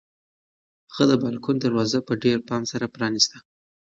[0.95, 3.37] هغې د بالکن دروازه په ډېر پام سره پرانیسته.